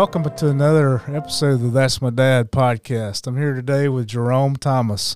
[0.00, 3.26] welcome to another episode of the That's My Dad podcast.
[3.26, 5.14] I'm here today with Jerome Thomas.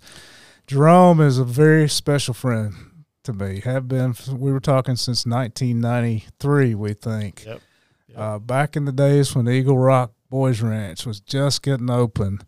[0.66, 2.74] Jerome is a very special friend
[3.22, 3.62] to me.
[3.64, 4.14] Have been.
[4.30, 7.46] We were talking since 1993, we think.
[7.46, 7.60] Yep.
[8.08, 8.18] yep.
[8.18, 12.40] Uh, back in the days when Eagle Rock Boys Ranch was just getting open,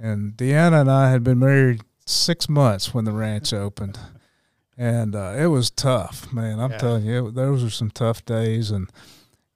[0.00, 4.00] and Deanna and I had been married six months when the ranch opened,
[4.76, 6.58] and uh, it was tough, man.
[6.58, 6.78] I'm Yeah.
[6.78, 8.90] telling you, it, those were some tough days, and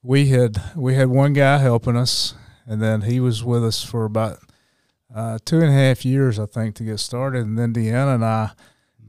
[0.03, 2.35] we had we had one guy helping us,
[2.67, 4.39] and then he was with us for about
[5.15, 8.25] uh, two and a half years, I think, to get started, and then Deanna and
[8.25, 8.51] I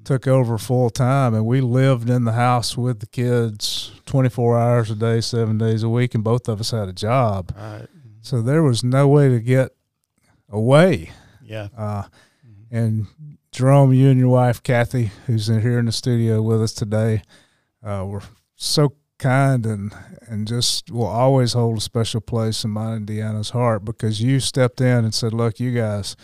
[0.03, 4.91] took over full time, and we lived in the house with the kids 24 hours
[4.91, 7.87] a day, seven days a week, and both of us had a job, right.
[8.21, 9.75] so there was no way to get
[10.49, 11.11] away.
[11.41, 11.69] Yeah.
[11.75, 12.03] Uh,
[12.69, 13.07] and
[13.51, 17.21] Jerome, you and your wife Kathy, who's in here in the studio with us today,
[17.83, 18.23] uh, were
[18.55, 19.93] so kind and
[20.27, 24.39] and just will always hold a special place in my and Deanna's heart because you
[24.39, 26.15] stepped in and said, "Look, you guys,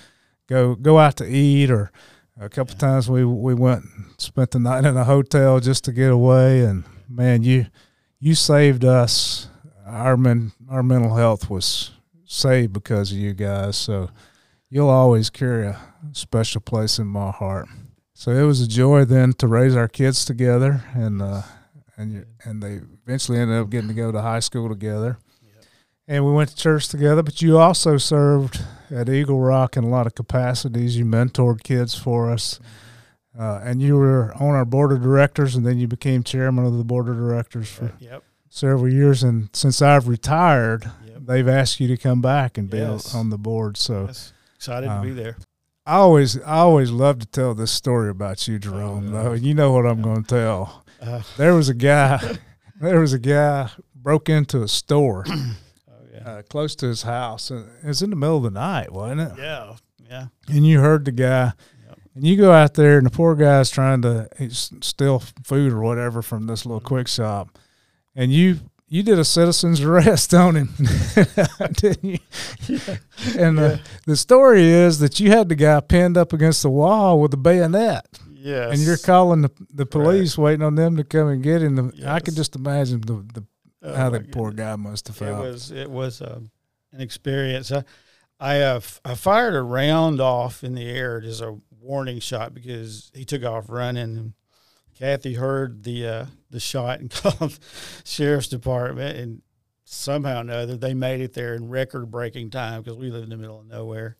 [0.47, 1.91] go go out to eat." Or
[2.39, 2.87] a couple Yeah.
[2.87, 6.61] times we we went and spent the night in a hotel just to get away.
[6.65, 7.65] And man, you
[8.19, 9.47] you saved us.
[9.85, 11.91] Our men our mental health was
[12.25, 13.75] saved because of you guys.
[13.77, 14.09] So
[14.69, 15.77] you'll always carry a
[16.13, 17.67] special place in my heart.
[18.13, 21.41] So it was a joy then to raise our kids together, and uh,
[21.99, 25.63] and you- and they eventually ended up getting to go to high school together, Yep.
[26.07, 27.21] and we went to church together.
[27.21, 30.97] But you also served at Eagle Rock in a lot of capacities.
[30.97, 32.59] You mentored kids for us,
[33.37, 36.77] uh, and you were on our board of directors, and then you became chairman of
[36.77, 38.23] the board of directors for Yep.
[38.49, 39.21] several years.
[39.23, 41.17] And since I've retired, Yep.
[41.25, 43.13] they've asked you to come back and be Yes.
[43.13, 43.77] on the board.
[43.77, 44.05] So.
[44.07, 44.33] Yes.
[44.55, 45.37] Excited Um, to be there.
[45.85, 49.07] I always I always love to tell this story about you, Jerome.
[49.15, 49.23] Oh.
[49.23, 50.03] Though you know what I'm Yeah.
[50.03, 50.78] going to tell.
[51.01, 52.37] Uh, There was a guy.
[52.81, 55.55] there was a guy broke into a store oh
[56.13, 56.19] yeah.
[56.29, 59.21] uh, close to his house, and it was in the middle of the night, wasn't
[59.21, 59.31] it?
[59.37, 59.75] yeah.
[60.09, 60.27] Yeah.
[60.47, 61.53] And you heard the guy,
[61.87, 61.99] Yep.
[62.15, 66.21] and you go out there, and the poor guy's trying to steal food or whatever
[66.23, 67.57] from this little quick shop,
[68.15, 68.59] and you.
[68.91, 70.69] You did a citizen's arrest on him,
[71.73, 72.17] didn't you?
[72.67, 72.95] Yeah.
[73.37, 77.19] And uh, the story is that you had the guy pinned up against the wall
[77.21, 78.07] with a bayonet.
[78.41, 78.71] Yes.
[78.71, 81.75] and you're calling the the police, waiting on them to come and get him.
[81.75, 83.43] The, I can just imagine the, the
[83.81, 85.45] Oh, how the poor guy must have felt.
[85.45, 86.51] It was it was um,
[86.91, 87.71] an experience.
[87.71, 87.83] I
[88.39, 93.11] I, uh, I fired a round off in the air as a warning shot because
[93.13, 94.17] he took off running.
[94.17, 94.33] And
[94.97, 97.59] Kathy heard the uh, the shot and called the
[98.03, 99.41] sheriff's department, and
[99.85, 103.29] somehow or another they made it there in record breaking time because we live in
[103.29, 104.17] the middle of nowhere.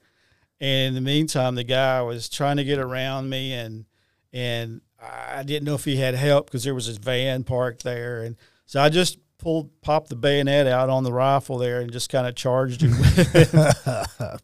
[0.62, 3.86] And in the meantime, the guy was trying to get around me, and
[4.34, 8.22] and I didn't know if he had help because there was his van parked there,
[8.22, 8.36] and
[8.66, 12.28] so I just pulled popped the bayonet out on the rifle there and just kind
[12.28, 12.94] of charged him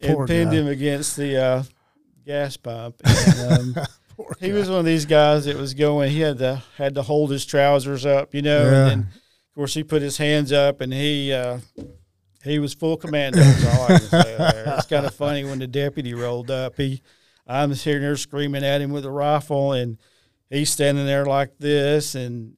[0.01, 0.56] and pinned guy.
[0.56, 1.63] him against the uh,
[2.25, 2.96] gas pump.
[3.03, 3.85] And, um,
[4.40, 6.12] he was one of these guys that was going.
[6.12, 8.63] He had to had to hold his trousers up, you know.
[8.63, 8.88] Yeah.
[8.88, 11.59] And then, of course, he put his hands up, and he uh,
[12.44, 13.40] he was full commando.
[13.40, 14.75] That's all I can say there.
[14.78, 16.78] It's kind of funny when the deputy rolled up.
[16.78, 17.02] He
[17.48, 19.98] I'm sitting there screaming at him with a rifle, and
[20.50, 22.58] he's standing there like this, and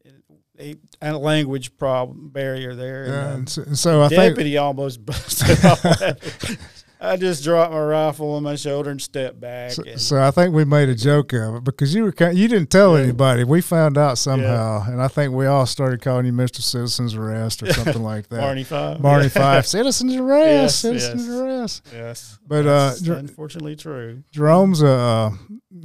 [0.58, 3.03] he had a language problem barrier there.
[3.03, 6.76] And, Yeah, um, and so, and so I think deputy almost busted off.
[7.00, 9.72] I just dropped my rifle on my shoulder and stepped back.
[9.72, 12.35] so, and, so I think we made a joke of it because you were kind
[12.38, 13.03] you didn't tell Yeah.
[13.03, 13.44] anybody.
[13.44, 17.62] We found out somehow, and I think we all started calling you Mister Citizens Arrest
[17.62, 18.40] or something like that.
[18.40, 19.02] Barney Fife.
[19.02, 21.38] Barney Fife, Citizens Arrest, Yes, Citizens yes.
[21.40, 21.88] Arrest.
[21.94, 24.24] Yes, But, uh, That's Jer- unfortunately true.
[24.31, 25.30] Jerome's a uh,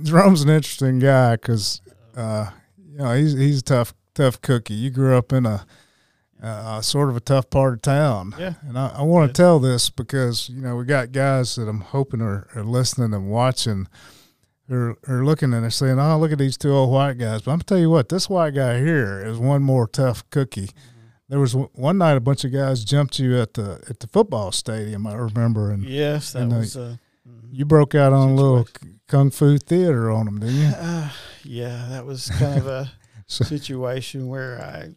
[0.03, 1.83] Jerome's an interesting guy because
[2.17, 2.51] uh,
[2.91, 4.75] you know he's he's a tough tough cookie.
[4.75, 5.67] You grew up in a,
[6.43, 8.55] uh, sort of a tough part of town, Yeah.
[8.63, 11.81] and I, I want to tell this because you know we got guys that I'm
[11.83, 13.87] hoping are, are listening and watching.
[14.71, 17.51] Are, are looking and they're saying, "Oh, look at these two old white guys." But
[17.51, 20.71] I'm gonna tell you what, this white guy here is one more tough cookie.
[21.29, 24.07] There was one- one night a bunch of guys jumped you at the at the
[24.07, 25.07] football stadium.
[25.07, 26.77] I remember, and Yes, that and, was.
[26.77, 26.97] Uh,
[27.29, 27.49] mhm.
[27.51, 28.67] you broke out on a little
[29.09, 30.67] kung fu theater on them, didn't you?
[30.69, 31.09] Uh,
[31.45, 32.93] yeah, that was kind of a
[33.27, 34.95] So- situation where I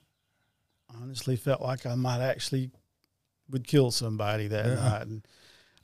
[1.06, 2.72] honestly felt like I might actually
[3.50, 4.76] would kill somebody that Yeah.
[4.76, 5.28] night, and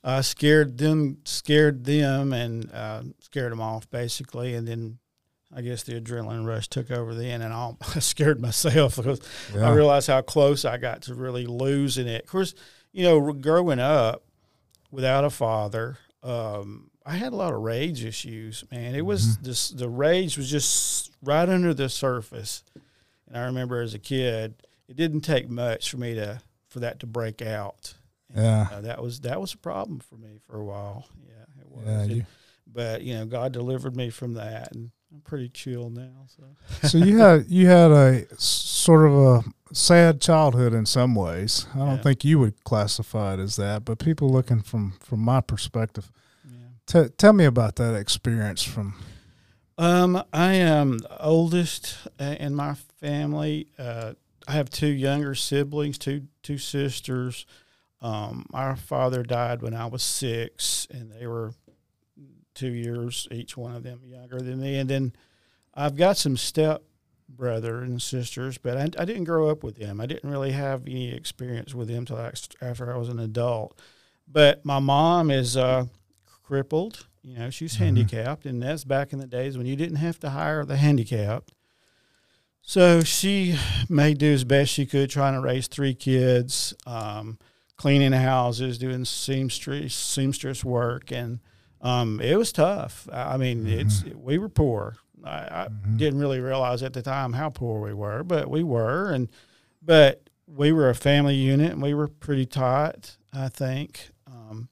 [0.02, 4.98] I scared them, scared them, and uh, scared them off basically, and then.
[5.54, 9.20] I guess the adrenaline rush took over then, and I I scared myself because
[9.54, 9.68] Yeah.
[9.68, 12.22] I realized how close I got to really losing it.
[12.24, 12.54] Of course,
[12.90, 14.22] you know, growing up
[14.90, 18.64] without a father, um, I had a lot of rage issues.
[18.70, 19.42] Man, it was Mhm.
[19.42, 22.64] this the rage was just right under the surface.
[23.28, 24.54] And I remember as a kid,
[24.88, 27.94] it didn't take much for me to for that to break out.
[28.34, 28.68] And, Yeah.
[28.72, 31.06] uh, that was that was a problem for me for a while.
[31.26, 31.84] Yeah, it was.
[31.86, 32.26] Yeah, you,
[32.66, 36.26] but you know, God delivered me from that, and I'm pretty chill now.
[36.36, 36.44] So
[36.88, 39.44] so you had you had a sort of a
[39.74, 41.66] sad childhood in some ways.
[41.74, 42.02] I don't Yeah.
[42.02, 46.10] think you would classify it as that, but people looking from from my perspective,
[46.44, 46.56] yeah.
[46.86, 48.62] t- tell me about that experience.
[48.62, 48.94] From
[49.78, 53.68] Um, I am the oldest uh, in my family.
[53.78, 54.14] Uh,
[54.48, 57.46] I have two younger siblings, two two sisters.
[58.00, 61.52] Um, our father died when I was six, and they were
[62.54, 64.76] two years each one of them younger than me.
[64.78, 65.12] And then
[65.74, 66.82] I've got some step
[67.28, 70.00] brother and sisters, but I, I didn't grow up with them.
[70.00, 72.18] I didn't really have any experience with them until
[72.60, 73.80] after I was an adult.
[74.28, 75.86] But my mom is uh,
[76.42, 77.06] crippled.
[77.22, 77.78] You know, she's Mhm.
[77.78, 81.52] handicapped, and that's back in the days when you didn't have to hire the handicapped.
[82.62, 83.56] So she
[83.88, 87.38] made do as best she could, trying to raise three kids, um,
[87.76, 91.40] cleaning houses, doing seamstress seamstress work, and
[91.80, 93.08] um, it was tough.
[93.12, 94.96] I mean, it's we were poor.
[95.24, 95.30] I,
[95.64, 95.98] I Mhm.
[95.98, 99.28] didn't really realize at the time how poor we were, but we were, and
[99.82, 103.16] but we were a family unit, and we were pretty tight.
[103.32, 104.68] I think um,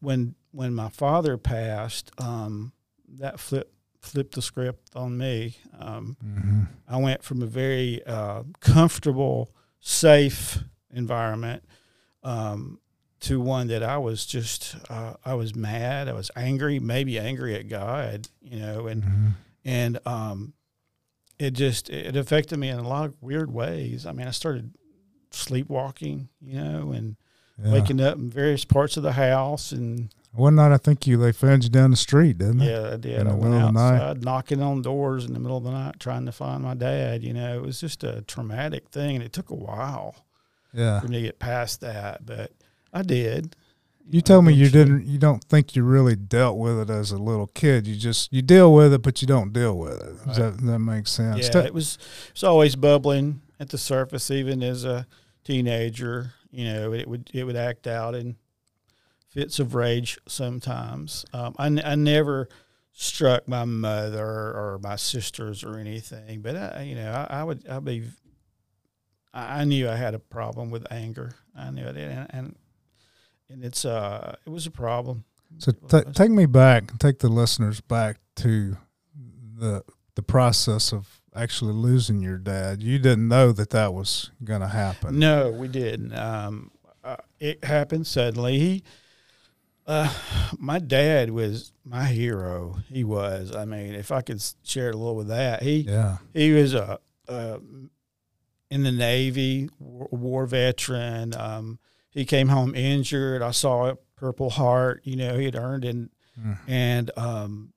[0.00, 2.72] when when my father passed, um,
[3.08, 3.72] that flipped
[4.06, 5.56] flipped the script on me.
[5.78, 6.68] Um, Mhm.
[6.88, 9.50] I went from a very uh, comfortable,
[9.80, 10.62] safe
[10.92, 11.64] environment
[12.22, 12.80] um,
[13.20, 17.54] to one that I was just uh, I was mad, I was angry, maybe angry
[17.56, 19.32] at God, you know, and Mhm.
[19.64, 20.52] and um,
[21.38, 24.06] it just it affected me in a lot of weird ways.
[24.06, 24.72] I mean, I started
[25.30, 27.16] sleepwalking, you know, and
[27.58, 27.72] Yeah.
[27.72, 31.32] waking up in various parts of the house, and One night I think you they
[31.32, 32.70] found you down the street, didn't they?
[32.70, 33.20] yeah, I did.
[33.20, 33.96] In I the went middle of the night?
[33.96, 37.22] outside, knocking on doors in the middle of the night, trying to find my dad.
[37.24, 40.14] You know, it was just a traumatic thing, and it took a while
[40.72, 41.00] Yeah.
[41.00, 42.52] for me to get past that, but
[42.92, 43.56] I did.
[44.08, 45.04] You told me you didn't.
[45.06, 47.88] You don't think you really dealt with it as a little kid.
[47.88, 50.24] You just you deal with it, but you don't deal with it.
[50.26, 51.50] Does that that makes sense?
[51.52, 51.98] Yeah, it was
[52.30, 55.08] it's always bubbling at the surface, even as a
[55.42, 56.34] teenager.
[56.52, 58.36] You know, it would it would act out in
[59.28, 61.24] fits of rage sometimes.
[61.32, 62.48] Um, I, I never
[62.92, 67.66] struck my mother or my sisters or anything, but I, you know, I, I would
[67.68, 68.04] I'd be.
[69.34, 71.34] I I knew I had a problem with anger.
[71.56, 72.56] I knew it, and and,
[73.50, 75.24] and it's uh it was a problem.
[75.58, 76.04] So was.
[76.14, 78.76] take me back, take the listeners back to
[79.58, 79.84] the
[80.14, 82.82] the process of actually losing your dad.
[82.82, 85.18] You didn't know that that was going to happen.
[85.18, 86.16] No, we didn't.
[86.16, 86.70] Um,
[87.04, 88.58] uh, it happened suddenly.
[88.58, 88.82] He,
[89.86, 90.12] uh,
[90.58, 92.78] my dad was my hero.
[92.92, 93.54] He was.
[93.54, 96.18] I mean, if I could share a little with that, he Yeah.
[96.34, 96.98] he was a,
[97.28, 97.60] a
[98.70, 101.34] in the Navy, war, war veteran.
[101.36, 101.78] Um,
[102.10, 103.42] he came home injured.
[103.42, 105.02] I saw a Purple Heart.
[105.04, 106.58] You know, he had earned in Mm.
[106.68, 107.72] and um,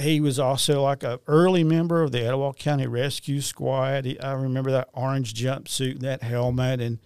[0.00, 4.04] he was also like a early member of the Etowah County Rescue Squad.
[4.04, 6.98] He, I remember that orange jumpsuit, and that helmet, and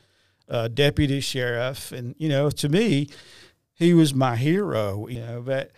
[0.49, 1.93] uh, deputy sheriff.
[1.93, 3.09] And you know, to me,
[3.75, 5.07] he was my hero.
[5.09, 5.73] You know, but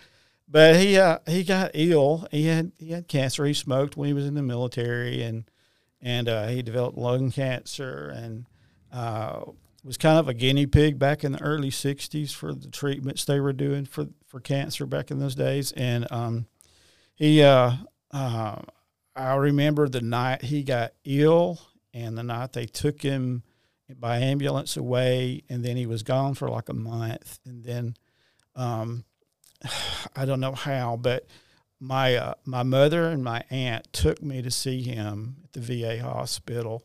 [0.49, 2.27] but he uh, he got ill.
[2.31, 3.45] He had he had cancer.
[3.45, 5.45] He smoked when he was in the military, and
[6.01, 8.47] and uh, he developed lung cancer and.
[8.93, 9.45] Uh,
[9.83, 13.39] was kind of a guinea pig back in the early '60s for the treatments they
[13.39, 16.47] were doing for for cancer back in those days, and um,
[17.15, 17.73] he uh,
[18.11, 18.63] uh,
[19.15, 21.61] I remember the night he got ill
[21.93, 23.43] and the night they took him
[23.99, 27.97] by ambulance away and then he was gone for like a month and then
[28.57, 29.05] um,
[30.17, 31.27] I don't know how but
[31.81, 36.03] my uh, my mother and my aunt took me to see him at the VA
[36.03, 36.85] hospital.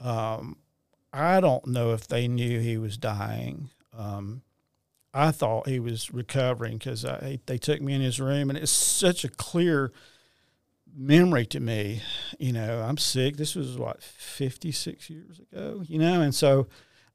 [0.00, 0.58] Um,
[1.12, 3.70] I don't know if they knew he was dying.
[3.96, 4.42] Um,
[5.14, 7.06] I thought he was recovering because
[7.46, 9.92] they took me in his room, and it's such a clear
[10.96, 12.02] memory to me.
[12.38, 13.36] You know, I'm sick.
[13.36, 15.82] This was what 56 years ago.
[15.86, 16.66] You know, and so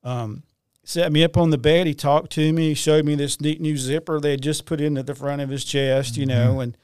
[0.03, 0.43] um,
[0.83, 1.87] set me up on the bed.
[1.87, 2.73] He talked to me.
[2.73, 5.63] Showed me this neat new zipper they had just put into the front of his
[5.65, 6.17] chest.
[6.17, 6.63] You know, Mhm.
[6.63, 6.77] and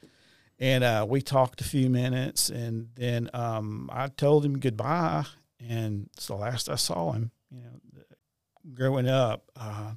[0.58, 5.26] and uh, we talked a few minutes, and then um, I told him goodbye,
[5.60, 7.30] and it's the last I saw him.
[7.50, 8.02] You know,
[8.74, 9.50] growing up.
[9.54, 9.92] Uh,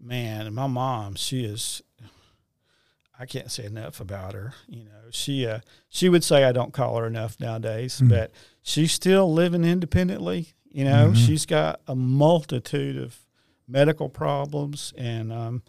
[0.00, 1.82] man, my mom, she is
[3.18, 4.54] I can't say enough about her.
[4.68, 8.08] You know, she uh, she would say I don't call her enough nowadays, Mhm.
[8.10, 8.30] but
[8.62, 10.54] she's still living independently.
[10.70, 11.16] You know, Mhm.
[11.26, 13.18] she's got a multitude of
[13.66, 15.62] medical problems, and um,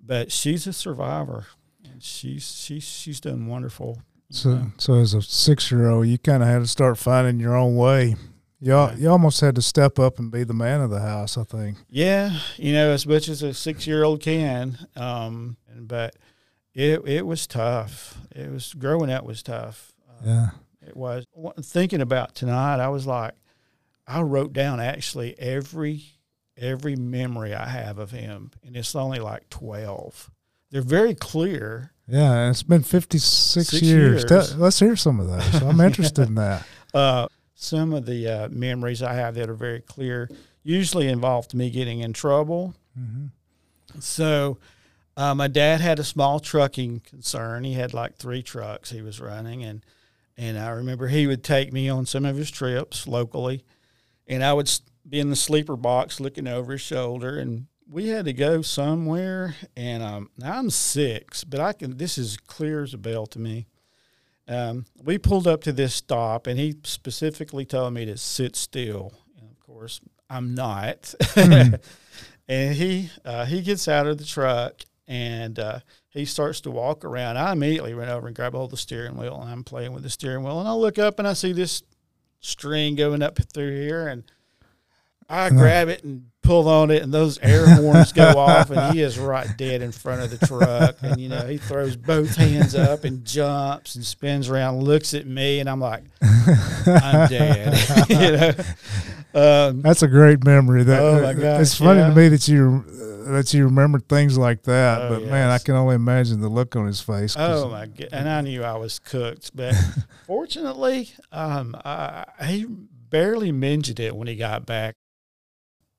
[0.00, 1.46] but she's a survivor,
[1.84, 4.02] and she's she's she's done wonderful.
[4.30, 4.72] So know.
[4.78, 7.76] so as a six year old, you kind of had to start finding your own
[7.76, 8.16] way.
[8.60, 11.38] You you almost had to step up and be the man of the house.
[11.38, 11.78] I think.
[11.88, 14.76] Yeah, you know, as much as a six year old can.
[14.96, 16.14] Um, but
[16.74, 18.18] it it was tough.
[18.34, 19.92] It was growing up was tough.
[20.08, 20.46] Uh, Yeah.
[20.86, 21.24] It was
[21.62, 22.80] thinking about tonight.
[22.80, 23.34] I was like,
[24.06, 26.02] I wrote down actually every
[26.56, 30.30] every memory I have of him, and it's only like twelve.
[30.70, 31.92] They're very clear.
[32.08, 34.24] Yeah, and it's been 56 Six years.
[34.24, 35.62] Tell- let's hear some of those.
[35.62, 36.66] I'm interested in that.
[36.92, 40.28] Uh, some of the uh, memories I have that are very clear
[40.64, 42.74] usually involved me getting in trouble.
[42.98, 43.26] hmm
[44.00, 44.58] So,
[45.20, 47.64] uh, my dad had a small trucking concern.
[47.64, 49.84] He had like three trucks he was running, and
[50.34, 53.62] and I remember he would take me on some of his trips locally,
[54.26, 54.70] and I would
[55.06, 59.56] be in the sleeper box looking over his shoulder, and we had to go somewhere.
[59.76, 61.98] And um, now I'm six, but I can.
[61.98, 63.66] This is clear as a bell to me.
[64.48, 69.12] Um, we pulled up to this stop, and he specifically told me to sit still.
[69.38, 70.00] And of course,
[70.30, 71.14] I'm not.
[71.36, 77.04] and he uh, he gets out of the truck and uh, he starts to walk
[77.04, 77.36] around.
[77.36, 80.04] I immediately run over and grab hold of the steering wheel, and I'm playing with
[80.04, 80.60] the steering wheel.
[80.60, 81.82] And I look up and I see this
[82.38, 84.22] string going up through here, and
[85.28, 89.02] I grab it and pull on it, and those air horns go off, and he
[89.02, 90.96] is right dead in front of the truck.
[91.02, 95.26] And you know, he throws both hands up and jumps and spins around, looks at
[95.26, 98.08] me, and I'm like, I'm dead.
[98.08, 98.52] you know.
[99.32, 100.82] Um, That's a great memory.
[100.82, 102.08] That Oh, my gosh, it's funny yeah.
[102.08, 105.02] to me that you uh, that you remember things like that.
[105.02, 107.34] Oh, but man, I can only imagine the look on his face.
[107.38, 108.08] Oh my god!
[108.12, 109.74] And I knew I was cooked, but
[110.26, 114.94] fortunately, um, I, he barely mentioned it when he got back.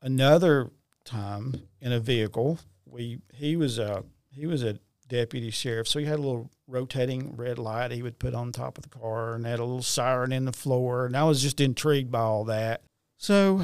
[0.01, 0.71] Another
[1.03, 6.05] time in a vehicle, we he was a he was a deputy sheriff, so he
[6.05, 9.45] had a little rotating red light he would put on top of the car, and
[9.45, 12.81] had a little siren in the floor, and I was just intrigued by all that.
[13.17, 13.61] So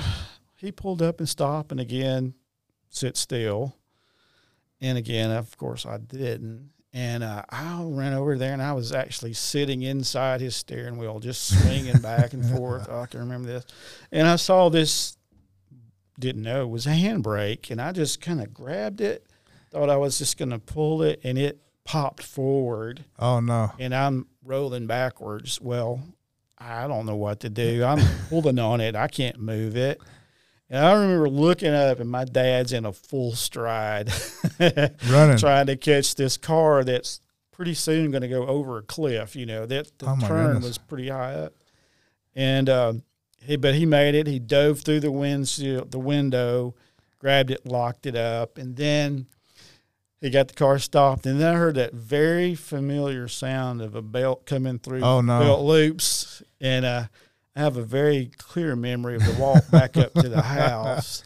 [0.58, 2.34] he pulled up and stopped, and again,
[2.98, 3.75] sit still.
[4.82, 6.72] And again, of course, I didn't.
[6.94, 11.20] And uh, I ran over there, and I was actually sitting inside his steering wheel,
[11.20, 12.88] just swinging back and forth.
[12.92, 13.66] Oh, I can remember this.
[14.12, 15.18] And I saw this,
[16.20, 19.27] didn't know it was a handbrake, and I just kind of grabbed it,
[19.72, 23.72] thought I was just going to pull it, and it popped forward, oh no.
[23.80, 25.62] and I'm rolling backwards.
[25.62, 26.01] Well,
[26.58, 27.84] I don't know what to do.
[27.84, 28.00] I'm
[28.30, 28.96] pulling on it.
[28.96, 30.01] I can't move it.
[30.70, 34.12] And I remember looking up, and my dad's in a full stride,
[34.60, 35.38] Running.
[35.38, 37.22] trying to catch this car that's
[37.52, 39.36] pretty soon going to go over a cliff.
[39.36, 40.66] You know that the Oh, turn goodness.
[40.66, 41.54] was pretty high up,
[42.36, 43.04] and um,
[43.42, 44.28] he but he made it.
[44.28, 46.76] He dove through the windshield, the window,
[47.20, 49.28] grabbed it, locked it up, and then
[50.20, 51.26] he got the car stopped.
[51.26, 55.40] And then I heard that very familiar sound of a belt coming through Oh, no.
[55.40, 57.04] belt loops, and uh,
[57.58, 61.24] I have a very clear memory of the walk back up to the house.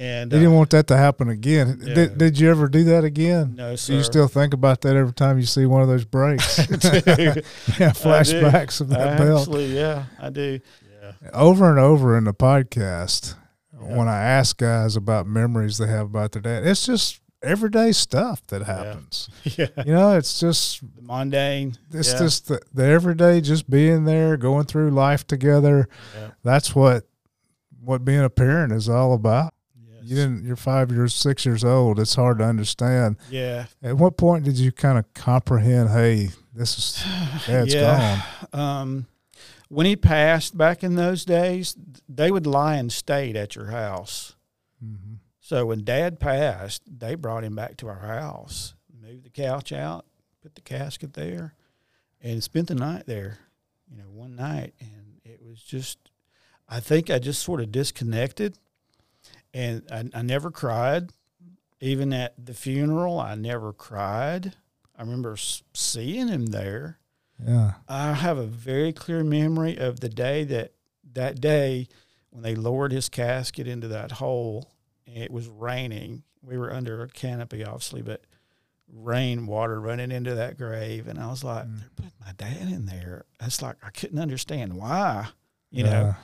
[0.00, 1.80] And You didn't uh, want that to happen again.
[1.82, 1.94] Yeah.
[1.94, 3.56] Did, did you ever do that again?
[3.56, 3.94] no, Do sir.
[3.94, 6.58] you still think about that every time you see one of those brakes?
[7.78, 9.40] Yeah, flashbacks of that belt.
[9.48, 10.60] Actually, yeah, I do.
[11.02, 11.12] Yeah.
[11.32, 13.34] Over and over in the podcast,
[13.74, 13.96] Yeah.
[13.96, 18.46] when I ask guys about memories they have about their dad, it's just everyday stuff
[18.48, 19.28] that happens.
[19.56, 19.68] Yeah.
[19.86, 21.74] You know, it's just The mundane.
[21.92, 22.18] it's yeah.
[22.18, 25.88] just the, the everyday, just being there, going through life together.
[26.14, 26.30] Yeah.
[26.44, 27.04] That's what
[27.82, 29.54] what being a parent is all about.
[29.90, 30.02] Yes.
[30.04, 30.44] You didn't.
[30.44, 31.98] You're five years, six years old.
[31.98, 33.16] It's hard to understand.
[33.30, 33.66] Yeah.
[33.82, 35.88] At what point did you kind of comprehend?
[35.88, 37.04] Hey, this is
[37.46, 38.22] dad's yeah.
[38.52, 38.60] gone.
[38.60, 39.06] Um,
[39.70, 41.74] when he passed back in those days,
[42.08, 44.34] they would lie in state at your house.
[44.82, 45.14] hmm
[45.48, 50.04] So when dad passed, they brought him back to our house, moved the couch out,
[50.42, 51.54] put the casket there,
[52.20, 53.38] and spent the night there,
[53.90, 54.74] you know, one night.
[54.78, 56.10] And it was just,
[56.68, 58.58] I think I just sort of disconnected
[59.54, 61.12] and I, I never cried.
[61.80, 64.54] Even at the funeral, I never cried.
[64.98, 66.98] I remember seeing him there.
[67.42, 67.72] Yeah.
[67.88, 70.72] I have a very clear memory of the day that
[71.14, 71.88] that day
[72.28, 74.74] when they lowered his casket into that hole.
[75.14, 76.22] It was raining.
[76.42, 78.22] We were under a canopy, obviously, but
[78.92, 81.78] rain water running into that grave, and I was like, Mm.
[81.80, 85.28] "They're putting my dad in there." It's like I couldn't understand why.
[85.70, 85.90] You Yeah.
[85.90, 86.16] know,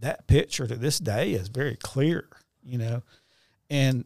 [0.00, 2.28] that picture to this day is very clear.
[2.64, 3.02] You know,
[3.70, 4.04] and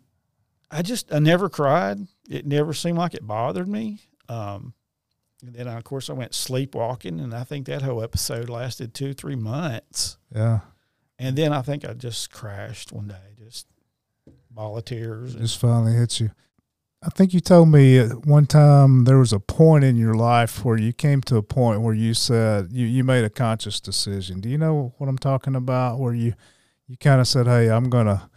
[0.70, 2.06] I just I never cried.
[2.28, 4.00] It never seemed like it bothered me.
[4.28, 4.72] Um,
[5.44, 9.12] and then of course I went sleepwalking, and I think that whole episode lasted two
[9.12, 10.16] three months.
[10.34, 10.60] Yeah.
[11.18, 13.35] And then I think I just crashed one day,
[14.56, 15.34] just ball of tears.
[15.34, 16.30] and- Just finally hits you.
[17.02, 20.64] I think you told me at one time there was a point in your life
[20.64, 24.40] where you came to a point where you said you, you made a conscious decision.
[24.40, 26.00] Do you know what I'm talking about?
[26.00, 26.34] Where you
[26.88, 28.28] you kind of said, "Hey, I'm gonna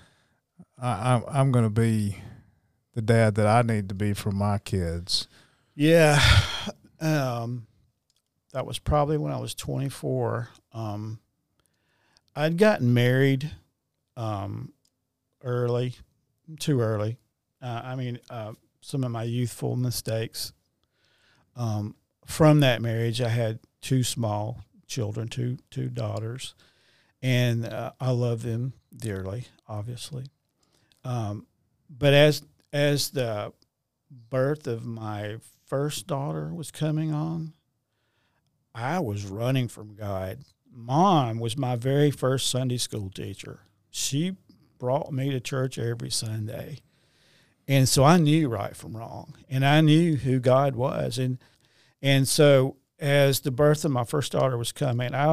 [0.77, 2.17] I, I'm I'm gonna be
[2.93, 5.27] the dad that I need to be for my kids."
[5.73, 6.19] Yeah,
[6.99, 7.65] um,
[8.51, 10.49] that was probably when I was 24.
[10.73, 11.19] Um,
[12.35, 13.49] I'd gotten married
[14.17, 14.73] um,
[15.43, 15.95] early,
[16.57, 17.17] too early.
[17.61, 20.53] Uh, I mean, uh, some of my youthful mistakes.
[21.55, 26.55] Um, from that marriage, I had two small children, two two daughters,
[27.21, 30.25] and uh, I love them dearly, obviously.
[31.03, 31.47] Um,
[31.89, 33.53] but as as the
[34.29, 37.53] birth of my first daughter was coming on,
[38.73, 40.39] I was running from God.
[40.71, 43.61] Mom was my very first Sunday school teacher.
[43.89, 44.35] She
[44.79, 46.79] brought me to church every Sunday.
[47.67, 51.37] And so I knew right from wrong, and I knew who God was, and
[52.01, 55.27] and so as the birth of my first daughter was coming, I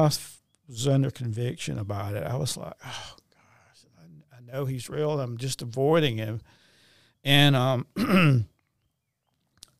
[0.67, 2.23] was under conviction about it.
[2.23, 5.19] I was like, oh gosh, I, I know He's real.
[5.19, 6.41] I'm just avoiding Him,
[7.23, 7.87] and um,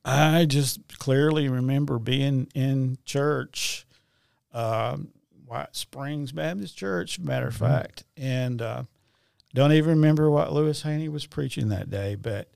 [0.04, 3.86] I just clearly remember being in church,
[4.52, 5.10] um,
[5.46, 7.66] White Springs Baptist Church, matter of mm-hmm.
[7.66, 8.84] fact, and uh,
[9.54, 12.50] don't even remember what Lewis Haney was preaching that day, but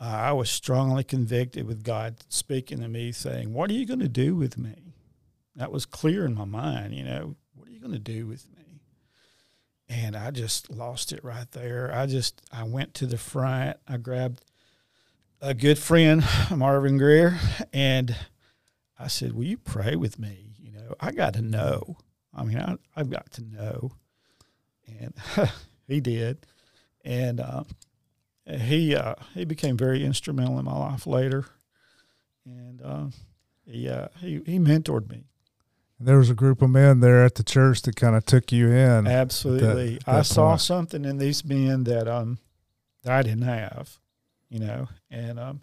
[0.00, 4.00] uh, I was strongly convicted with God speaking to me, saying, "What are you going
[4.00, 4.94] to do with me?"
[5.56, 6.94] That was clear in my mind.
[6.94, 8.82] You know, what are you going to do with me?
[9.88, 11.92] And I just lost it right there.
[11.94, 13.78] I just I went to the front.
[13.86, 14.44] I grabbed
[15.40, 17.38] a good friend, Marvin Greer,
[17.72, 18.14] and
[18.98, 21.96] I said, "Will you pray with me?" You know, I got to know.
[22.34, 23.92] I mean, I, I've got to know,
[24.86, 25.14] and
[25.86, 26.46] he did,
[27.04, 27.64] and uh,
[28.46, 31.46] he uh, he became very instrumental in my life later,
[32.44, 33.06] and uh,
[33.66, 35.24] he uh, he he mentored me.
[36.00, 38.70] There was a group of men there at the church that kind of took you
[38.70, 39.06] in.
[39.06, 40.26] Absolutely, that, that I point.
[40.26, 42.38] saw something in these men that um
[43.02, 43.98] that I didn't have,
[44.48, 45.60] you know, and um,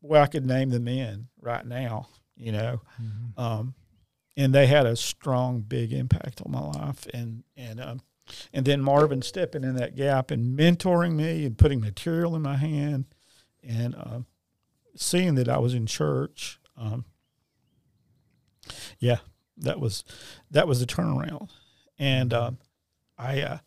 [0.00, 3.40] well, I could name the men right now, you know, mm-hmm.
[3.40, 3.74] um,
[4.36, 8.00] and they had a strong, big impact on my life, and and um,
[8.52, 12.56] and then Marvin stepping in that gap and mentoring me and putting material in my
[12.56, 13.06] hand
[13.62, 14.20] and uh,
[14.96, 16.60] seeing that I was in church.
[16.76, 17.04] Um,
[18.98, 19.18] yeah,
[19.58, 20.04] that was
[20.50, 21.50] that was the turnaround,
[21.98, 22.52] and uh,
[23.16, 23.58] I uh,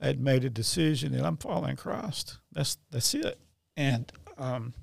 [0.00, 2.38] I had made a decision that I'm following Christ.
[2.52, 3.40] That's that's it,
[3.76, 4.74] and um,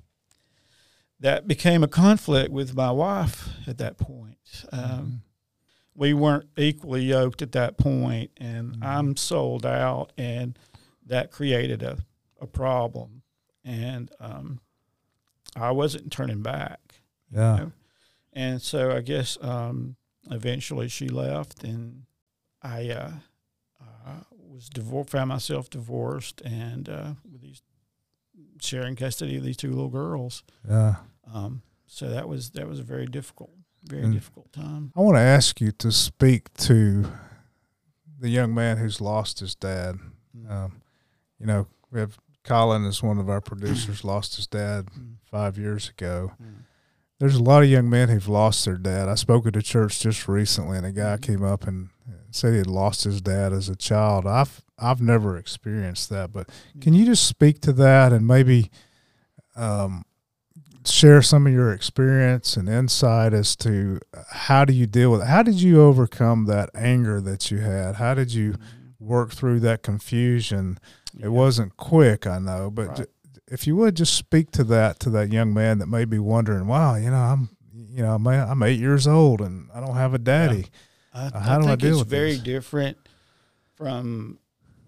[1.20, 4.64] that became a conflict with my wife at that point.
[4.72, 5.22] Um,
[6.00, 8.82] we weren't equally yoked at that point, and mm-hmm.
[8.82, 10.58] I'm sold out, and
[11.04, 11.98] that created a,
[12.40, 13.20] a problem,
[13.66, 14.60] and um,
[15.54, 16.80] I wasn't turning back.
[17.30, 17.72] Yeah, you know?
[18.32, 19.96] and so I guess um,
[20.30, 22.04] eventually she left, and
[22.62, 23.12] I uh,
[23.82, 27.60] uh, was divorced, found myself divorced, and uh, with these
[28.58, 30.44] sharing custody of these two little girls.
[30.66, 30.94] Yeah.
[31.30, 33.50] Um, so that was that was a very difficult
[33.84, 34.92] very and difficult time.
[34.96, 37.06] I want to ask you to speak to
[38.18, 39.96] the young man who's lost his dad.
[40.36, 40.52] Mm-hmm.
[40.52, 40.82] Um,
[41.38, 45.12] you know, we have Colin is one of our producers, lost his dad mm-hmm.
[45.30, 46.32] five years ago.
[46.34, 46.60] Mm-hmm.
[47.18, 49.08] There's a lot of young men who've lost their dad.
[49.08, 51.32] I spoke at a church just recently, and a guy mm-hmm.
[51.32, 51.90] came up and
[52.30, 54.26] said he had lost his dad as a child.
[54.26, 56.48] I've I've never experienced that, but
[56.80, 58.70] can you just speak to that and maybe
[59.54, 60.04] um,
[60.84, 65.26] share some of your experience and insight as to how do you deal with it?
[65.26, 67.96] How did you overcome that anger that you had?
[67.96, 69.06] How did you mm-hmm.
[69.06, 70.78] work through that confusion?
[71.14, 71.26] Yeah.
[71.26, 73.06] It wasn't quick, I know, but right.
[73.48, 76.66] if you would just speak to that to that young man that may be wondering,
[76.66, 80.14] wow, you know, I'm you know, man, I'm eight years old and I don't have
[80.14, 80.66] a daddy.
[81.14, 81.30] Yeah.
[81.34, 82.42] I, how I do I deal it's with very this?
[82.42, 82.96] different
[83.74, 84.38] from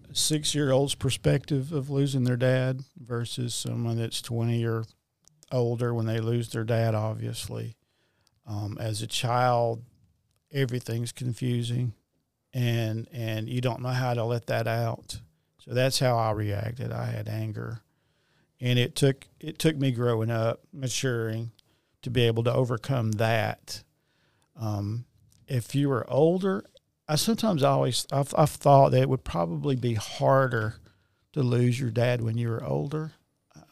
[0.09, 4.85] a six year old's perspective of losing their dad versus someone that's twenty or
[5.53, 7.75] older when they lose their dad, obviously.
[8.45, 9.83] Um, as a child,
[10.51, 11.93] everything's confusing,
[12.53, 15.19] and and you don't know how to let that out.
[15.59, 16.91] So that's how I reacted.
[16.91, 17.79] I had anger,
[18.59, 21.51] and it took it took me growing up, maturing,
[22.01, 23.83] to be able to overcome that.
[24.59, 25.05] Um,
[25.47, 26.65] if you were older,
[27.07, 30.75] I sometimes always I've, I've thought that it would probably be harder
[31.33, 33.13] to lose your dad when you were older.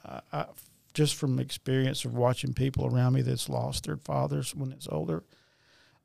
[0.06, 0.46] I, I
[0.94, 5.24] just from experience of watching people around me that's lost their fathers when it's older.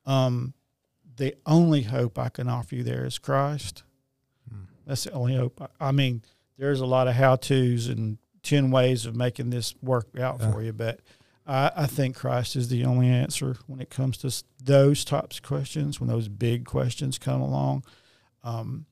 [0.04, 0.54] Um,
[1.16, 3.82] the only hope I can offer you there is Christ.
[4.48, 4.64] Hmm.
[4.86, 5.60] That's the only hope.
[5.60, 6.22] I, I mean,
[6.58, 10.52] there's a lot of how tos and ten ways of making this work out Yeah.
[10.52, 11.00] for you, but
[11.46, 15.42] I, I think Christ is the only answer when it comes to those types of
[15.42, 16.00] questions.
[16.00, 17.84] When those big questions come along,
[18.44, 18.86] um,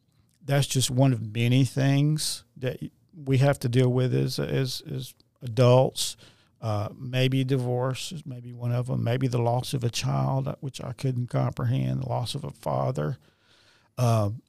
[0.44, 2.78] that's just one of many things that
[3.14, 6.16] we have to deal with as as as adults.
[6.60, 9.04] Uh, maybe divorce maybe one of them.
[9.04, 12.02] Maybe the loss of a child, uh, which I couldn't comprehend.
[12.02, 13.18] The loss of a father.
[13.98, 14.40] Um,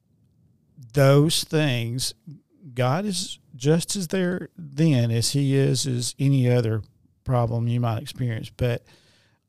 [0.94, 2.14] those things,
[2.74, 6.84] God is just as there then as He is as any other
[7.26, 8.50] problem you might experience.
[8.50, 8.84] But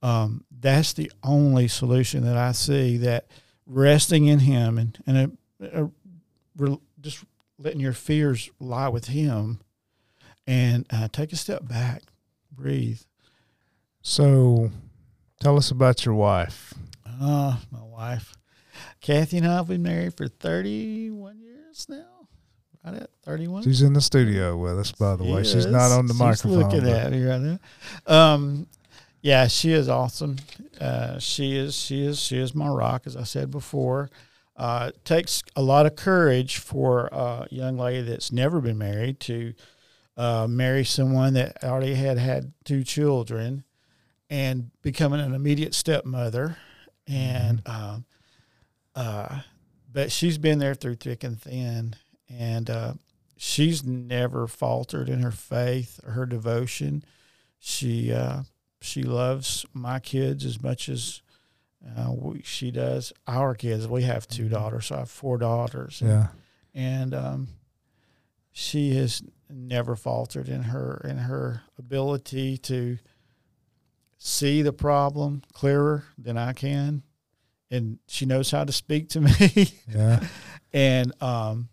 [0.03, 2.97] um, that's the only solution that I see.
[2.97, 3.27] That
[3.65, 5.91] resting in Him and and a, a,
[6.57, 7.25] re- just
[7.59, 9.61] letting your fears lie with Him,
[10.47, 12.03] and uh, take a step back,
[12.53, 13.01] breathe.
[14.03, 14.71] So,
[15.41, 16.75] tell us about your wife.
[17.05, 18.35] Uh, my wife,
[19.01, 22.29] Kathy, and I have been married for thirty-one years now.
[22.85, 23.63] Right at thirty-one.
[23.65, 25.43] She's in the studio with us, by the way.
[25.43, 26.59] She's not on the she's microphone.
[26.59, 27.59] looking at me right now.
[28.07, 28.67] Um,
[29.23, 30.37] yeah, she is awesome.
[30.81, 34.09] Uh, she is she is she is my rock, as I said before.
[34.57, 39.19] Uh, it takes a lot of courage for a young lady that's never been married
[39.21, 39.53] to
[40.17, 43.65] uh, marry someone that already had had two children
[44.31, 46.57] and becoming an immediate stepmother.
[47.07, 48.05] And um,
[48.95, 49.41] uh,
[49.93, 51.95] but she's been there through thick and thin,
[52.29, 52.95] and uh,
[53.37, 57.05] she's never faltered in her faith or her devotion.
[57.59, 58.43] She uh,
[58.81, 61.23] she loves my kids as much as
[61.97, 63.87] uh, we, she does our kids.
[63.87, 66.03] We have two daughters, so I have four daughters.
[66.05, 66.29] Yeah.
[66.75, 67.49] and um,
[68.53, 72.99] she has never faltered in her in her ability to
[74.19, 77.03] see the problem clearer than I can,
[77.71, 79.73] and she knows how to speak to me.
[79.93, 80.27] Yeah.
[80.73, 81.69] and um,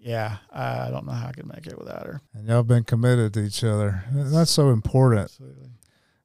[0.00, 2.20] yeah, I don't know how I could make it without her.
[2.34, 4.04] And y'all been committed to each other.
[4.12, 5.22] That's so important.
[5.22, 5.70] Absolutely.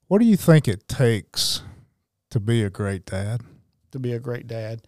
[0.08, 1.63] What do you think it takes
[2.30, 3.41] to be a great dad?
[3.91, 4.82] to be a great dad.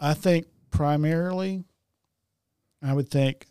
[0.00, 1.62] I think primarily,
[2.82, 3.46] I would think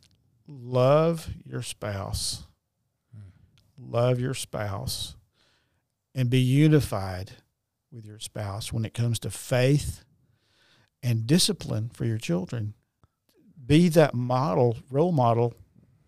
[0.60, 2.44] love your spouse,
[3.78, 5.16] love your spouse,
[6.14, 7.32] and be unified
[7.92, 10.04] with your spouse when it comes to faith
[11.02, 12.74] and discipline for your children.
[13.66, 15.54] Be that model, role model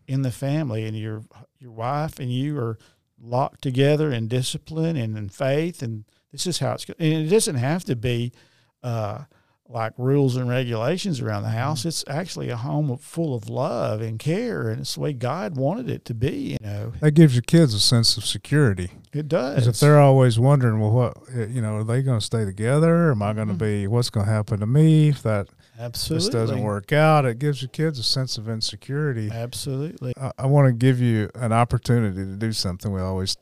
[0.08, 1.24] in the family, and your
[1.60, 2.78] your wife and you are
[3.22, 6.86] locked together in discipline and in faith, and this is how it's.
[7.00, 8.34] And it doesn't have to be
[8.82, 9.24] uh,
[9.70, 11.86] like rules and regulations around the house.
[11.86, 15.90] It's actually a home full of love and care, and it's the way God wanted
[15.90, 16.58] it to be.
[16.62, 18.92] You know, That gives your kids a sense of security.
[19.14, 19.66] It does.
[19.68, 21.18] if they're always wondering, well, what,
[21.50, 23.12] you know, are they going to stay together?
[23.12, 23.58] Am I going to Mhm.
[23.60, 25.48] be, what's going to happen to me if that
[25.80, 27.26] absolutely this doesn't work out?
[27.26, 29.30] It gives your kids a sense of insecurity.
[29.32, 30.14] Absolutely.
[30.20, 33.38] I, I want to give you an opportunity to do something we always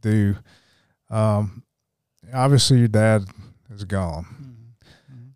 [0.00, 0.36] do.
[1.10, 1.62] Um,
[2.32, 3.24] obviously, your dad
[3.72, 4.49] is gone, Mhm.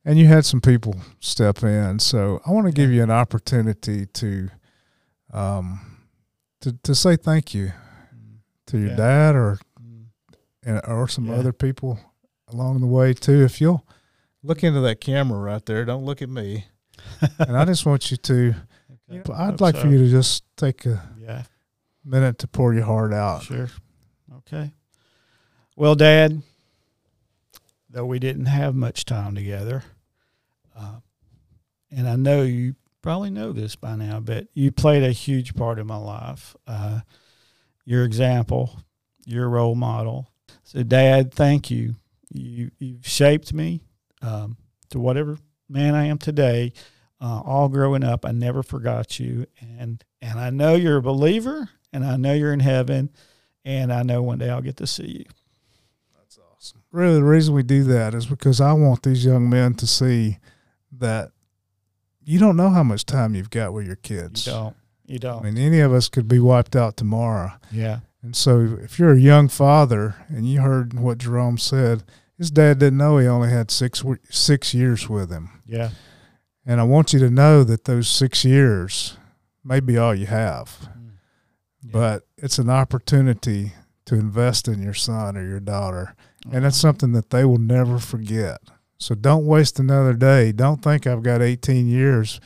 [0.04, 1.98] And you had some people step in.
[1.98, 4.48] So I want to give you an opportunity to,
[5.32, 5.80] um,
[6.60, 7.72] to to say thank you
[8.14, 8.38] Mhm.
[8.66, 8.96] to your Yeah.
[8.96, 10.06] dad or Mhm.
[10.62, 11.34] and or some Yeah.
[11.34, 11.98] other people
[12.48, 13.42] along the way too.
[13.44, 13.86] If you'll
[14.42, 16.66] look into that camera right there, don't look at me.
[17.38, 18.54] and I just want you to.
[19.10, 19.32] Okay.
[19.32, 19.82] I'd like so.
[19.82, 21.44] for you to just take a Yeah.
[22.04, 23.42] minute to pour your heart out.
[23.42, 23.68] Sure.
[24.38, 24.72] Okay.
[25.76, 26.42] Well, Dad,
[27.90, 29.82] though we didn't have much time together,
[30.76, 30.96] uh,
[31.90, 35.78] and I know you probably know this by now, but you played a huge part
[35.78, 36.56] in my life.
[36.66, 37.00] Uh,
[37.84, 38.78] your example,
[39.26, 40.30] your role model.
[40.62, 41.96] So, Dad, thank you.
[42.30, 43.82] You you've shaped me
[44.22, 44.56] um,
[44.90, 46.72] to whatever man I am today.
[47.20, 49.46] Uh, all growing up, I never forgot you,
[49.78, 53.10] and and I know you're a believer, and I know you're in heaven,
[53.64, 55.24] and I know one day I'll get to see you.
[56.18, 56.82] That's awesome.
[56.90, 60.38] Really, the reason we do that is because I want these young men to see
[60.98, 61.32] that
[62.24, 64.44] you don't know how much time you've got with your You kids.
[64.44, 64.76] don't.
[65.06, 65.44] You don't.
[65.44, 67.52] I mean, any of us could be wiped out tomorrow.
[67.70, 68.00] Yeah.
[68.22, 72.04] And so, if you're a young father and you heard what Jerome said,
[72.38, 75.50] his dad didn't know he only had six six years with him.
[75.66, 75.90] Yeah.
[76.64, 79.18] And I want you to know that those six years
[79.62, 81.10] may be all you have, mm.
[81.84, 83.72] but it's an opportunity
[84.06, 86.14] to invest in your son or your daughter.
[86.50, 88.60] And that's something that they will never forget.
[89.04, 90.50] So don't waste another day.
[90.50, 92.40] Don't think I've got 18 years.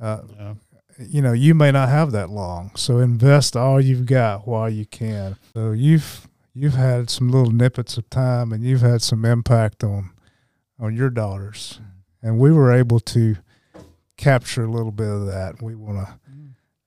[0.00, 0.54] Uh, Yeah.
[0.98, 2.72] you know, you may not have that long.
[2.74, 5.36] So invest all you've got while you can.
[5.54, 10.10] So you've you've had some little nippets of time and you've had some impact on
[10.76, 11.80] on your daughters.
[12.20, 13.36] And we were able to
[14.16, 15.62] capture a little bit of that.
[15.62, 16.14] We want to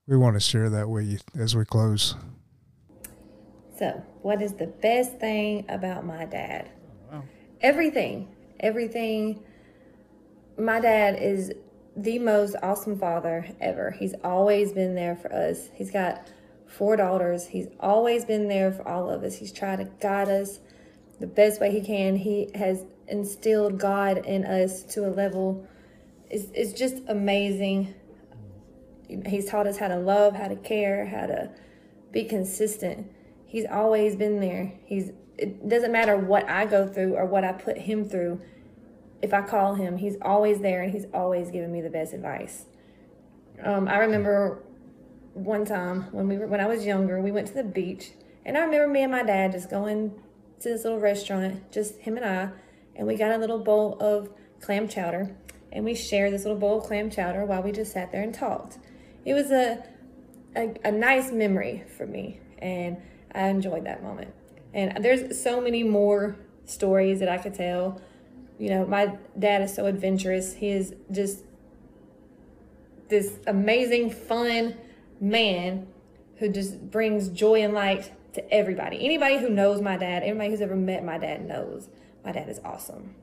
[0.06, 2.16] we want to share that with you as we close.
[3.78, 6.68] So, what is the best thing about my dad?
[7.10, 7.24] Wow.
[7.62, 8.28] Everything.
[8.60, 9.42] Everything.
[10.58, 11.52] My dad is
[11.96, 13.90] the most awesome father ever.
[13.90, 15.68] He's always been there for us.
[15.74, 16.26] He's got
[16.66, 17.46] four daughters.
[17.46, 19.36] He's always been there for all of us.
[19.36, 20.60] He's tried to guide us
[21.20, 22.16] the best way he can.
[22.16, 25.66] He has instilled God in us to a level
[26.30, 27.94] it's, it's just amazing.
[29.26, 31.50] He's taught us how to love, how to care, how to
[32.10, 33.10] be consistent.
[33.46, 34.72] He's always been there.
[34.84, 38.40] He's it doesn't matter what I go through or what I put him through.
[39.22, 42.66] If I call him, he's always there and he's always giving me the best advice.
[43.62, 44.62] Um, I remember
[45.32, 48.12] one time when we were when I was younger, we went to the beach,
[48.44, 50.14] and I remember me and my dad just going
[50.60, 52.50] to this little restaurant, just him and I,
[52.94, 55.34] and we got a little bowl of clam chowder,
[55.72, 58.34] and we shared this little bowl of clam chowder while we just sat there and
[58.34, 58.78] talked.
[59.24, 59.84] It was a
[60.54, 62.96] a, a nice memory for me, and
[63.34, 64.32] I enjoyed that moment.
[64.76, 66.36] And there's so many more
[66.66, 67.98] stories that I could tell.
[68.58, 70.52] You know, my dad is so adventurous.
[70.52, 71.42] He is just
[73.08, 74.76] this amazing, fun
[75.18, 75.86] man
[76.36, 79.02] who just brings joy and light to everybody.
[79.02, 81.88] Anybody who knows my dad, anybody who's ever met my dad knows
[82.22, 83.14] my dad is awesome.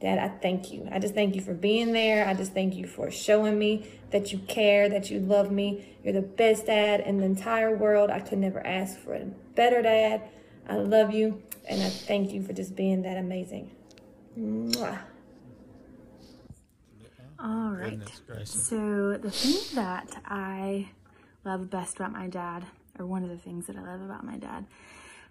[0.00, 0.86] Dad, I thank you.
[0.92, 2.28] I just thank you for being there.
[2.28, 5.96] I just thank you for showing me that you care, that you love me.
[6.04, 8.10] You're the best dad in the entire world.
[8.10, 9.24] I could never ask for a
[9.56, 10.28] better dad.
[10.68, 13.70] I love you, and I thank you for just being that amazing.
[14.38, 14.98] Mwah.
[17.38, 18.00] All right.
[18.44, 20.88] So the thing that I
[21.44, 22.64] love best about my dad,
[22.98, 24.66] or one of the things that I love about my dad,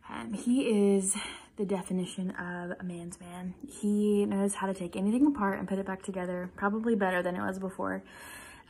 [0.10, 1.16] um, he is
[1.58, 3.56] the definition of a man's man.
[3.68, 7.36] He knows how to take anything apart and put it back together, probably better than
[7.36, 8.04] it was before.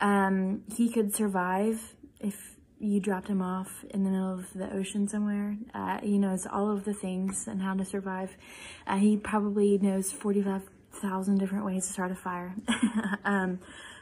[0.00, 5.08] Um, he could survive if you dropped him off in the middle of the ocean
[5.08, 5.56] somewhere.
[5.74, 8.36] Uh, he knows all of the things and how to survive.
[8.86, 12.54] Uh, he probably knows 45,000 different ways to start a fire.
[13.24, 13.60] um,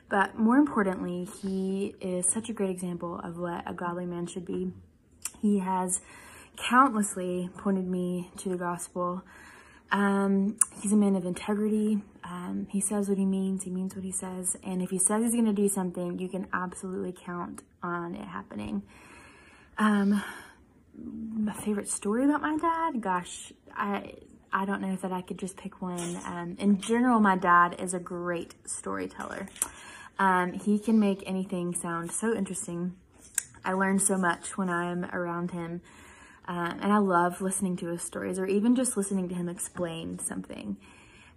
[0.09, 4.45] but more importantly, he is such a great example of what a godly man should
[4.45, 4.73] be.
[5.41, 6.01] He has
[6.57, 9.23] countlessly pointed me to the gospel.
[9.91, 12.03] Um, he's a man of integrity.
[12.25, 13.65] Um, he says what he means.
[13.65, 14.57] He means what he says.
[14.65, 18.27] And if he says he's going to do something, you can absolutely count on it
[18.27, 18.83] happening.
[19.77, 20.23] Um,
[20.97, 24.15] my favorite story about my dad, gosh, I
[24.53, 26.17] I don't know that I could just pick one.
[26.25, 29.49] Um, in general, my dad is a great storyteller.
[30.17, 32.95] Um, he can make anything sound so interesting.
[33.65, 35.81] I learn so much when I'm around him.
[36.47, 40.21] Um, and I love listening to his stories or even just listening to him explain
[40.21, 40.77] something.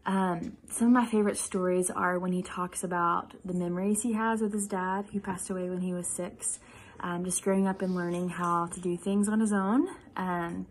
[0.07, 4.41] Um, some of my favorite stories are when he talks about the memories he has
[4.41, 6.59] with his dad, who passed away when he was six.
[7.01, 10.65] Um, just growing up and learning how to do things on his own, um,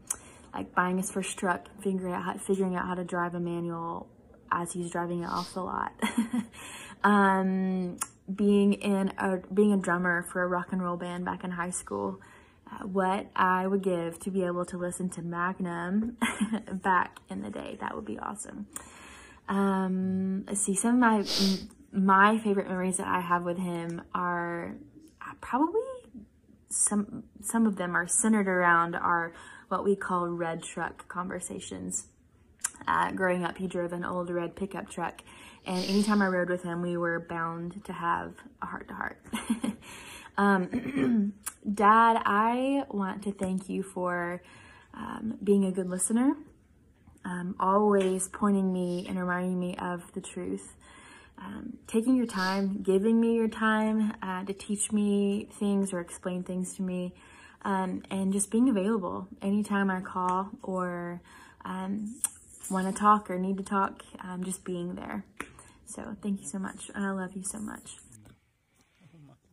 [0.52, 4.08] like buying his first truck, figuring out how, figuring out how to drive a manual
[4.50, 5.92] as he's driving it off the lot.
[7.04, 7.98] um,
[8.34, 11.70] being in a being a drummer for a rock and roll band back in high
[11.70, 12.20] school
[12.70, 16.16] uh, what I would give to be able to listen to Magnum
[16.72, 17.76] back in the day.
[17.80, 18.66] That would be awesome.
[19.48, 21.24] Um, see, some of my
[21.92, 24.76] my favorite memories that I have with him are
[25.22, 25.80] uh, probably
[26.68, 29.32] some some of them are centered around our
[29.68, 32.06] what we call red truck conversations.
[32.86, 35.22] Uh, growing up, he drove an old red pickup truck,
[35.64, 39.22] and anytime I rode with him, we were bound to have a heart to heart.
[40.38, 41.32] Um,
[41.74, 44.42] Dad, I want to thank you for
[44.94, 46.34] um, being a good listener,
[47.26, 50.76] um, always pointing me and reminding me of the truth.
[51.38, 56.44] Um, taking your time, giving me your time uh, to teach me things or explain
[56.44, 57.12] things to me,
[57.62, 61.20] um, and just being available anytime I call or
[61.64, 62.14] um,
[62.70, 65.24] want to talk or need to talk, um, just being there.
[65.84, 66.90] So thank you so much.
[66.94, 67.96] I love you so much.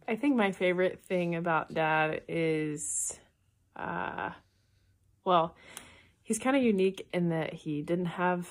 [0.07, 3.17] I think my favorite thing about dad is,
[3.75, 4.31] uh,
[5.25, 5.55] well,
[6.23, 8.49] he's kind of unique in that he didn't have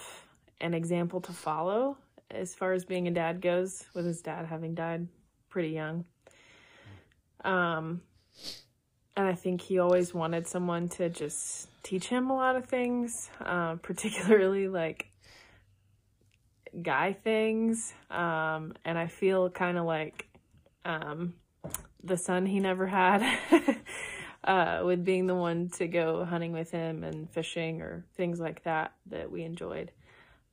[0.61, 1.97] an example to follow
[2.31, 5.07] as far as being a dad goes, with his dad having died
[5.51, 6.05] pretty young.
[7.45, 8.01] Um,
[9.17, 13.29] and I think he always wanted someone to just teach him a lot of things,
[13.41, 15.09] uh, particularly like
[16.81, 17.93] guy things.
[18.11, 20.27] Um, and I feel kind of like
[20.85, 21.35] um,
[22.03, 23.23] the son he never had,
[24.45, 28.63] uh, with being the one to go hunting with him and fishing or things like
[28.65, 29.93] that that we enjoyed.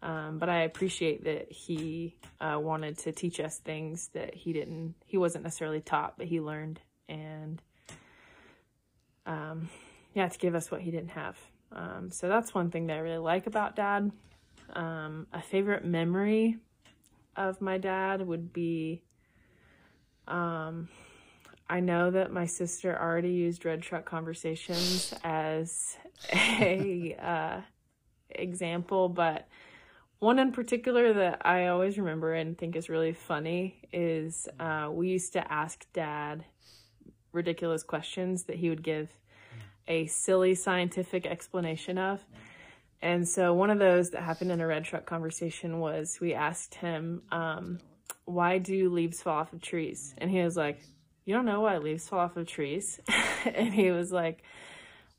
[0.02, 4.96] Um, but I appreciate that he uh, wanted to teach us things that he didn't,
[5.06, 7.62] he wasn't necessarily taught, but he learned and
[9.26, 9.70] um,
[10.14, 11.38] yeah, to give us what he didn't have.
[11.72, 14.12] Um, so that's one thing that I really like about dad.
[14.74, 16.58] Um, a favorite memory
[17.36, 19.02] of my dad would be
[20.28, 20.90] um,
[21.70, 25.98] I know that my sister already used Red Truck Conversations as
[26.34, 27.62] a uh,
[28.32, 29.48] example, but
[30.18, 35.10] one in particular that I always remember and think is really funny is uh, we
[35.10, 36.44] used to ask dad
[37.32, 39.10] ridiculous questions that he would give
[39.88, 42.20] a silly scientific explanation of.
[43.02, 46.76] And so one of those that happened in a red truck conversation was we asked
[46.76, 47.80] him, um,
[48.26, 50.16] why do leaves fall off of trees?
[50.18, 50.82] And he was like,
[51.30, 53.00] you don't know why leaves fall off of trees?
[53.46, 54.42] and he was like,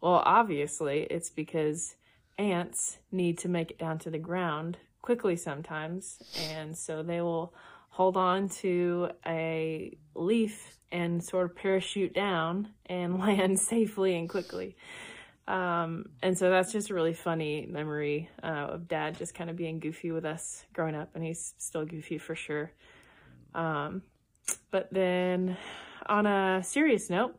[0.01, 1.95] well, obviously it's because
[2.37, 6.19] ants need to make it down to the ground quickly sometimes.
[6.51, 7.55] And so they will
[7.91, 14.75] hold on to a leaf and sort of parachute down and land safely and quickly.
[15.47, 19.55] Um, and so that's just a really funny memory uh, of dad just kind of
[19.55, 22.73] being goofy with us growing up, and he's still goofy for sure.
[23.55, 24.03] Um,
[24.73, 25.57] but then
[26.07, 27.39] on a serious note,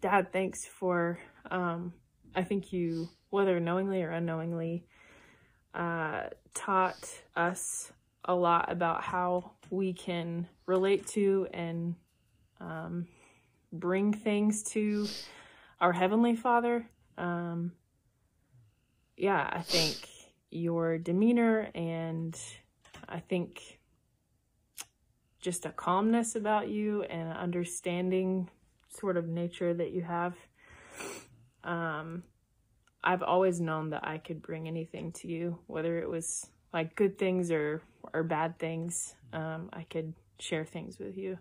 [0.00, 1.18] dad, thanks for,
[1.50, 1.92] um,
[2.34, 4.86] I think you, whether knowingly or unknowingly,
[5.74, 6.24] uh,
[6.54, 7.92] taught us
[8.24, 11.94] a lot about how we can relate to and
[12.60, 13.06] um,
[13.72, 15.06] bring things to
[15.80, 16.88] our Heavenly Father.
[17.18, 17.72] Um,
[19.16, 20.08] yeah, I think
[20.50, 22.38] your demeanor and
[23.08, 23.75] I think
[25.46, 28.50] just a calmness about you and understanding
[28.88, 30.34] sort of nature that you have.
[31.62, 32.24] Um,
[33.04, 37.16] I've always known that I could bring anything to you, whether it was like good
[37.16, 37.80] things or
[38.12, 39.14] or bad things.
[39.32, 41.38] Um, I could share things with you.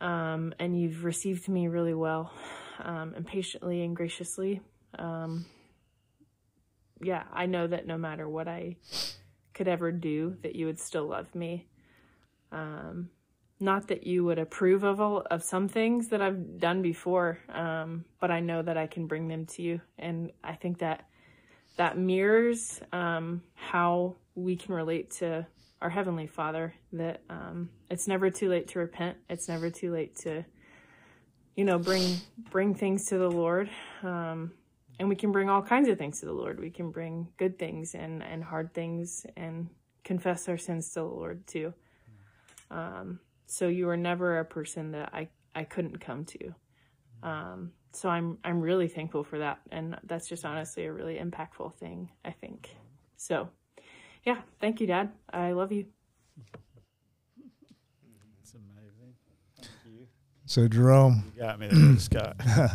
[0.00, 2.32] Um, and you've received me really well,
[2.78, 4.60] um, and patiently and graciously.
[4.96, 5.44] Um,
[7.02, 8.76] yeah, I know that no matter what I
[9.54, 11.66] could ever do, that you would still love me.
[12.56, 13.10] Um,
[13.60, 18.04] not that you would approve of all, of some things that I've done before, um,
[18.20, 21.06] but I know that I can bring them to you, and I think that
[21.76, 25.46] that mirrors um, how we can relate to
[25.82, 26.74] our heavenly Father.
[26.92, 29.16] That um, it's never too late to repent.
[29.28, 30.44] It's never too late to,
[31.54, 32.16] you know, bring
[32.50, 33.70] bring things to the Lord,
[34.02, 34.52] um,
[34.98, 36.60] and we can bring all kinds of things to the Lord.
[36.60, 39.68] We can bring good things and and hard things, and
[40.04, 41.72] confess our sins to the Lord too.
[42.70, 46.54] Um, so you were never a person that I, I couldn't come to.
[47.22, 51.74] Um, so I'm I'm really thankful for that, and that's just honestly a really impactful
[51.74, 52.10] thing.
[52.24, 52.70] I think.
[53.16, 53.48] So,
[54.24, 55.10] yeah, thank you, Dad.
[55.32, 55.86] I love you.
[58.42, 59.14] It's amazing.
[59.56, 60.06] Thank you.
[60.44, 62.36] So Jerome, You got me there, Scott.
[62.44, 62.74] yeah.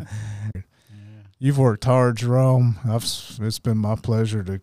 [1.39, 2.77] you've worked hard, Jerome.
[2.84, 4.62] I've it's been my pleasure to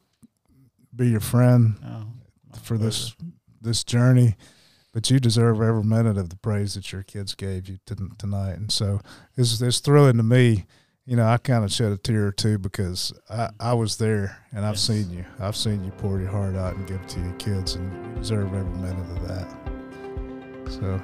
[0.94, 2.06] be your friend Oh,
[2.52, 3.14] my for this
[3.60, 4.36] this journey.
[4.98, 8.72] But you deserve every minute of the praise that your kids gave you tonight, and
[8.72, 9.00] so
[9.36, 10.64] it's it's thrilling to me.
[11.06, 14.38] You know, I kind of shed a tear or two because I, I was there
[14.50, 14.80] and I've Yes.
[14.80, 15.24] seen you.
[15.38, 18.14] I've seen you pour your heart out and give it to your kids, and you
[18.20, 19.48] deserve every minute of that.
[20.68, 21.00] So,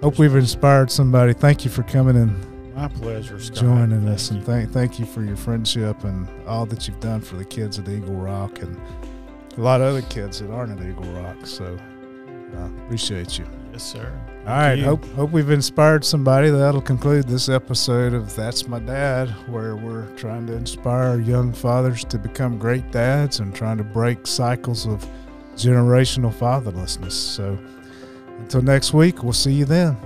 [0.00, 1.32] hope we've inspired somebody.
[1.32, 2.72] Thank you for coming in.
[2.76, 3.56] My pleasure, Scott.
[3.58, 7.20] joining Thank us, and thank thank you for your friendship and all that you've done
[7.20, 8.80] for the kids at Eagle Rock and
[9.56, 11.44] a lot of other kids that aren't at Eagle Rock.
[11.46, 11.76] So,
[12.56, 13.46] uh, appreciate you.
[13.72, 14.12] Yes, sir.
[14.46, 14.74] All right.
[14.74, 14.84] you.
[14.84, 16.50] Hope hope we've inspired somebody.
[16.50, 22.04] That'll conclude this episode of That's My Dad, where we're trying to inspire young fathers
[22.04, 25.04] to become great dads and trying to break cycles of
[25.56, 27.12] generational fatherlessness.
[27.12, 27.58] So
[28.38, 29.96] until next week, we'll see you then.